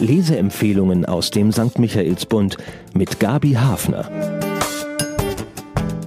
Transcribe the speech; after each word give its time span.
Leseempfehlungen 0.00 1.04
aus 1.04 1.30
dem 1.30 1.52
St. 1.52 1.78
Michaelsbund 1.78 2.56
mit 2.94 3.20
Gabi 3.20 3.52
Hafner. 3.52 4.10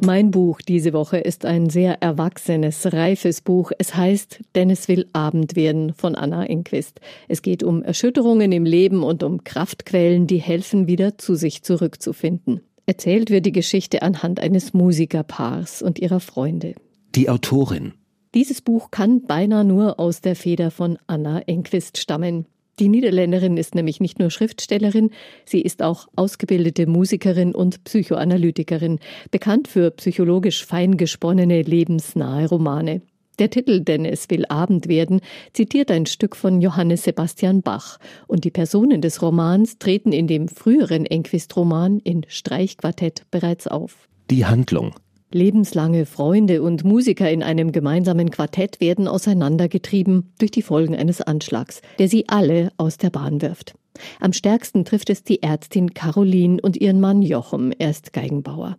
Mein 0.00 0.30
Buch 0.30 0.62
diese 0.62 0.92
Woche 0.92 1.18
ist 1.18 1.44
ein 1.44 1.68
sehr 1.68 2.00
erwachsenes, 2.02 2.92
reifes 2.92 3.40
Buch. 3.40 3.72
Es 3.78 3.94
heißt 3.94 4.40
Denn 4.54 4.70
es 4.70 4.88
will 4.88 5.06
Abend 5.12 5.56
werden 5.56 5.92
von 5.92 6.14
Anna 6.14 6.46
Enquist. 6.46 7.00
Es 7.28 7.42
geht 7.42 7.62
um 7.62 7.82
Erschütterungen 7.82 8.52
im 8.52 8.64
Leben 8.64 9.02
und 9.02 9.22
um 9.22 9.44
Kraftquellen, 9.44 10.26
die 10.26 10.38
helfen, 10.38 10.86
wieder 10.86 11.18
zu 11.18 11.34
sich 11.34 11.62
zurückzufinden. 11.62 12.60
Erzählt 12.86 13.28
wird 13.30 13.44
die 13.44 13.52
Geschichte 13.52 14.00
anhand 14.00 14.40
eines 14.40 14.72
Musikerpaars 14.72 15.82
und 15.82 15.98
ihrer 15.98 16.20
Freunde. 16.20 16.74
Die 17.14 17.28
Autorin. 17.28 17.92
Dieses 18.34 18.62
Buch 18.62 18.90
kann 18.90 19.22
beinahe 19.26 19.64
nur 19.64 19.98
aus 20.00 20.20
der 20.20 20.36
Feder 20.36 20.70
von 20.70 20.98
Anna 21.06 21.40
Enquist 21.40 21.98
stammen. 21.98 22.46
Die 22.78 22.88
Niederländerin 22.88 23.56
ist 23.56 23.74
nämlich 23.74 23.98
nicht 23.98 24.20
nur 24.20 24.30
Schriftstellerin, 24.30 25.10
sie 25.44 25.60
ist 25.60 25.82
auch 25.82 26.06
ausgebildete 26.14 26.86
Musikerin 26.86 27.52
und 27.54 27.82
Psychoanalytikerin, 27.82 29.00
bekannt 29.32 29.66
für 29.66 29.90
psychologisch 29.90 30.64
fein 30.64 30.96
gesponnene, 30.96 31.62
lebensnahe 31.62 32.48
Romane. 32.48 33.02
Der 33.40 33.50
Titel 33.50 33.80
Denn 33.80 34.04
es 34.04 34.30
will 34.30 34.44
Abend 34.46 34.88
werden 34.88 35.20
zitiert 35.52 35.90
ein 35.90 36.06
Stück 36.06 36.36
von 36.36 36.60
Johannes 36.60 37.04
Sebastian 37.04 37.62
Bach 37.62 37.98
und 38.26 38.44
die 38.44 38.50
Personen 38.50 39.00
des 39.00 39.22
Romans 39.22 39.78
treten 39.78 40.12
in 40.12 40.26
dem 40.26 40.48
früheren 40.48 41.06
Enquist-Roman 41.06 41.98
in 42.00 42.24
Streichquartett 42.28 43.22
bereits 43.30 43.66
auf. 43.66 44.08
Die 44.30 44.46
Handlung 44.46 44.94
Lebenslange 45.30 46.06
Freunde 46.06 46.62
und 46.62 46.84
Musiker 46.84 47.30
in 47.30 47.42
einem 47.42 47.70
gemeinsamen 47.72 48.30
Quartett 48.30 48.80
werden 48.80 49.06
auseinandergetrieben 49.06 50.32
durch 50.38 50.50
die 50.50 50.62
Folgen 50.62 50.96
eines 50.96 51.20
Anschlags, 51.20 51.82
der 51.98 52.08
sie 52.08 52.28
alle 52.28 52.70
aus 52.78 52.96
der 52.96 53.10
Bahn 53.10 53.42
wirft. 53.42 53.74
Am 54.20 54.32
stärksten 54.32 54.84
trifft 54.84 55.10
es 55.10 55.22
die 55.22 55.42
Ärztin 55.42 55.94
Caroline 55.94 56.60
und 56.62 56.76
ihren 56.76 57.00
Mann 57.00 57.22
Jochem, 57.22 57.72
er 57.78 57.90
ist 57.90 58.12
Geigenbauer. 58.12 58.76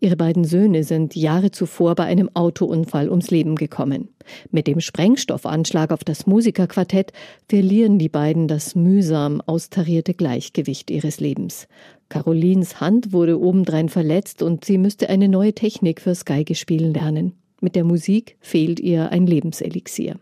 Ihre 0.00 0.16
beiden 0.16 0.44
Söhne 0.44 0.84
sind 0.84 1.16
Jahre 1.16 1.50
zuvor 1.50 1.96
bei 1.96 2.04
einem 2.04 2.30
Autounfall 2.34 3.08
ums 3.10 3.30
Leben 3.30 3.56
gekommen. 3.56 4.08
Mit 4.52 4.68
dem 4.68 4.80
Sprengstoffanschlag 4.80 5.90
auf 5.90 6.04
das 6.04 6.26
Musikerquartett 6.26 7.12
verlieren 7.48 7.98
die 7.98 8.08
beiden 8.08 8.46
das 8.46 8.76
mühsam 8.76 9.40
austarierte 9.40 10.14
Gleichgewicht 10.14 10.90
ihres 10.90 11.18
Lebens. 11.18 11.66
Carolins 12.08 12.80
Hand 12.80 13.12
wurde 13.12 13.40
obendrein 13.40 13.88
verletzt 13.88 14.42
und 14.42 14.64
sie 14.64 14.78
müsste 14.78 15.08
eine 15.08 15.28
neue 15.28 15.52
Technik 15.52 16.00
fürs 16.00 16.24
Geigespielen 16.24 16.94
lernen. 16.94 17.32
Mit 17.60 17.74
der 17.74 17.84
Musik 17.84 18.36
fehlt 18.40 18.78
ihr 18.78 19.10
ein 19.10 19.26
Lebenselixier. 19.26 20.16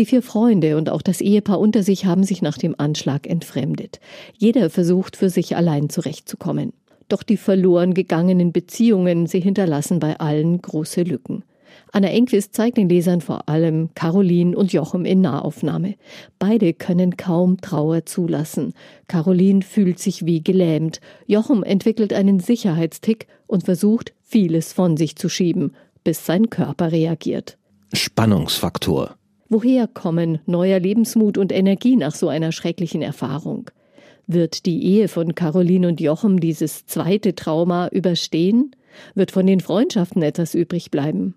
Die 0.00 0.06
vier 0.06 0.22
Freunde 0.22 0.78
und 0.78 0.88
auch 0.88 1.02
das 1.02 1.20
Ehepaar 1.20 1.60
unter 1.60 1.82
sich 1.82 2.06
haben 2.06 2.24
sich 2.24 2.40
nach 2.40 2.56
dem 2.56 2.74
Anschlag 2.78 3.26
entfremdet. 3.26 4.00
Jeder 4.34 4.70
versucht 4.70 5.14
für 5.14 5.28
sich 5.28 5.56
allein 5.56 5.90
zurechtzukommen. 5.90 6.72
Doch 7.10 7.22
die 7.22 7.36
verloren 7.36 7.92
gegangenen 7.92 8.50
Beziehungen, 8.50 9.26
sie 9.26 9.40
hinterlassen 9.40 9.98
bei 9.98 10.18
allen 10.18 10.62
große 10.62 11.02
Lücken. 11.02 11.44
Anna 11.92 12.08
Enquist 12.08 12.54
zeigt 12.54 12.78
den 12.78 12.88
Lesern 12.88 13.20
vor 13.20 13.46
allem 13.50 13.90
Caroline 13.94 14.56
und 14.56 14.72
Jochem 14.72 15.04
in 15.04 15.20
Nahaufnahme. 15.20 15.96
Beide 16.38 16.72
können 16.72 17.18
kaum 17.18 17.60
Trauer 17.60 18.06
zulassen. 18.06 18.72
Caroline 19.06 19.60
fühlt 19.60 19.98
sich 19.98 20.24
wie 20.24 20.42
gelähmt. 20.42 21.02
Jochem 21.26 21.62
entwickelt 21.62 22.14
einen 22.14 22.40
Sicherheitstick 22.40 23.26
und 23.46 23.64
versucht, 23.64 24.14
vieles 24.22 24.72
von 24.72 24.96
sich 24.96 25.16
zu 25.16 25.28
schieben, 25.28 25.74
bis 26.04 26.24
sein 26.24 26.48
Körper 26.48 26.90
reagiert. 26.90 27.58
Spannungsfaktor. 27.92 29.19
Woher 29.52 29.88
kommen 29.88 30.38
neuer 30.46 30.78
Lebensmut 30.78 31.36
und 31.36 31.50
Energie 31.50 31.96
nach 31.96 32.14
so 32.14 32.28
einer 32.28 32.52
schrecklichen 32.52 33.02
Erfahrung? 33.02 33.68
Wird 34.28 34.64
die 34.64 34.84
Ehe 34.84 35.08
von 35.08 35.34
Caroline 35.34 35.88
und 35.88 36.00
Jochem 36.00 36.38
dieses 36.38 36.86
zweite 36.86 37.34
Trauma 37.34 37.88
überstehen? 37.88 38.70
Wird 39.16 39.32
von 39.32 39.48
den 39.48 39.58
Freundschaften 39.58 40.22
etwas 40.22 40.54
übrig 40.54 40.92
bleiben? 40.92 41.34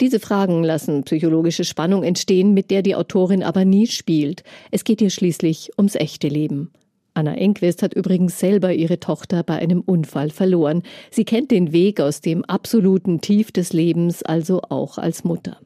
Diese 0.00 0.20
Fragen 0.20 0.64
lassen 0.64 1.04
psychologische 1.04 1.64
Spannung 1.64 2.02
entstehen, 2.02 2.54
mit 2.54 2.70
der 2.70 2.80
die 2.80 2.94
Autorin 2.94 3.42
aber 3.42 3.66
nie 3.66 3.88
spielt. 3.88 4.42
Es 4.70 4.84
geht 4.84 5.02
ihr 5.02 5.10
schließlich 5.10 5.72
ums 5.76 5.96
echte 5.96 6.28
Leben. 6.28 6.72
Anna 7.12 7.34
Enquist 7.34 7.82
hat 7.82 7.92
übrigens 7.92 8.38
selber 8.38 8.72
ihre 8.72 9.00
Tochter 9.00 9.42
bei 9.42 9.56
einem 9.56 9.82
Unfall 9.82 10.30
verloren. 10.30 10.82
Sie 11.10 11.26
kennt 11.26 11.50
den 11.50 11.72
Weg 11.72 12.00
aus 12.00 12.22
dem 12.22 12.42
absoluten 12.46 13.20
Tief 13.20 13.52
des 13.52 13.74
Lebens 13.74 14.22
also 14.22 14.62
auch 14.62 14.96
als 14.96 15.24
Mutter. 15.24 15.58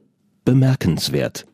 Bemerkenswert. 0.44 1.46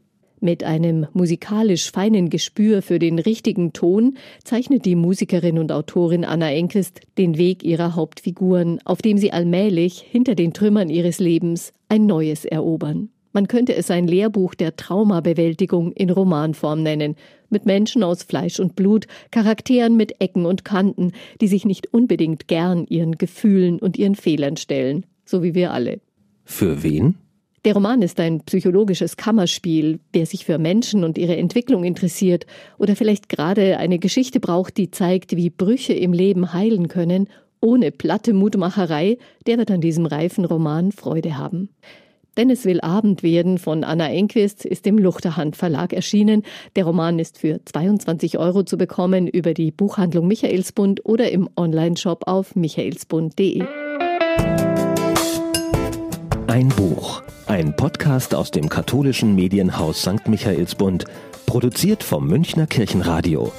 Mit 0.45 0.63
einem 0.63 1.07
musikalisch 1.15 1.91
feinen 1.91 2.29
Gespür 2.29 2.83
für 2.83 2.99
den 2.99 3.19
richtigen 3.19 3.73
Ton 3.73 4.19
zeichnet 4.45 4.85
die 4.85 4.95
Musikerin 4.95 5.59
und 5.59 5.73
Autorin 5.73 6.23
Anna 6.23 6.53
Enquist 6.53 7.01
den 7.17 7.39
Weg 7.39 7.65
ihrer 7.65 7.95
Hauptfiguren, 7.95 8.79
auf 8.85 9.01
dem 9.01 9.17
sie 9.17 9.33
allmählich 9.33 10.01
hinter 10.07 10.35
den 10.35 10.53
Trümmern 10.53 10.91
ihres 10.91 11.19
Lebens 11.19 11.73
ein 11.89 12.05
neues 12.05 12.45
erobern. 12.45 13.09
Man 13.33 13.49
könnte 13.49 13.75
es 13.75 13.91
ein 13.91 14.07
Lehrbuch 14.07 14.55
der 14.55 14.77
Traumabewältigung 14.77 15.93
in 15.93 16.11
Romanform 16.11 16.83
nennen, 16.83 17.17
mit 17.49 17.65
Menschen 17.65 18.03
aus 18.03 18.23
Fleisch 18.23 18.61
und 18.61 18.77
Blut, 18.77 19.07
Charakteren 19.31 19.97
mit 19.97 20.21
Ecken 20.21 20.45
und 20.45 20.63
Kanten, 20.63 21.13
die 21.41 21.49
sich 21.49 21.65
nicht 21.65 21.95
unbedingt 21.95 22.49
gern 22.49 22.85
ihren 22.87 23.17
Gefühlen 23.17 23.79
und 23.79 23.97
ihren 23.97 24.15
Fehlern 24.15 24.59
stellen, 24.59 25.07
so 25.25 25.43
wie 25.43 25.55
wir 25.55 25.73
alle. 25.73 26.01
Für 26.45 26.83
wen? 26.83 27.15
Der 27.65 27.73
Roman 27.73 28.03
ist 28.03 28.21
ein 28.21 28.41
psychologisches 28.41 29.17
Kammerspiel. 29.17 29.99
Wer 30.13 30.27
sich 30.27 30.45
für 30.45 30.59
Menschen 30.59 31.03
und 31.03 31.17
ihre 31.17 31.37
Entwicklung 31.39 31.83
interessiert 31.83 32.45
oder 32.77 32.95
vielleicht 32.95 33.31
gerade 33.31 33.79
eine 33.79 33.99
Geschichte 33.99 34.39
braucht, 34.39 34.77
die 34.77 34.91
zeigt, 34.91 35.35
wie 35.35 35.49
Brüche 35.49 35.95
im 35.95 36.13
Leben 36.13 36.53
heilen 36.53 36.89
können, 36.89 37.27
ohne 37.63 37.91
platte 37.91 38.35
Mutmacherei, 38.35 39.17
der 39.47 39.57
wird 39.57 39.71
an 39.71 39.81
diesem 39.81 40.05
reifen 40.05 40.45
Roman 40.45 40.93
Freude 40.93 41.39
haben. 41.39 41.71
Denn 42.37 42.51
es 42.51 42.67
will 42.67 42.83
Abend 42.83 43.23
werden 43.23 43.57
von 43.57 43.83
Anna 43.83 44.11
Enquist 44.11 44.67
ist 44.67 44.87
im 44.87 44.99
Luchterhand 44.99 45.57
Verlag 45.57 45.95
erschienen. 45.95 46.43
Der 46.77 46.85
Roman 46.85 47.19
ist 47.19 47.39
für 47.39 47.61
22 47.65 48.39
Euro 48.39 48.65
zu 48.65 48.77
bekommen 48.77 49.27
über 49.27 49.55
die 49.55 49.71
Buchhandlung 49.71 50.29
Michaelsbund 50.29 51.07
oder 51.07 51.31
im 51.31 51.49
Onlineshop 51.57 52.27
auf 52.27 52.57
michaelsbund.de. 52.57 53.63
Ein 56.47 56.69
Buch. 56.69 57.23
Ein 57.55 57.77
Podcast 57.77 58.35
aus 58.35 58.51
dem 58.51 58.69
katholischen 58.69 59.37
Medienhaus 59.37 60.03
St. 60.03 60.27
Michaelsbund, 60.27 61.05
produziert 61.47 62.03
vom 62.03 62.27
Münchner 62.27 62.67
Kirchenradio. 62.67 63.53